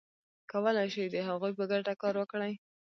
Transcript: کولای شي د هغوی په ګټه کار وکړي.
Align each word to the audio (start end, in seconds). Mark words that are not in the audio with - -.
کولای 0.51 0.87
شي 0.95 1.03
د 1.09 1.15
هغوی 1.29 1.51
په 1.59 1.63
ګټه 1.71 1.93
کار 2.01 2.13
وکړي. 2.17 2.53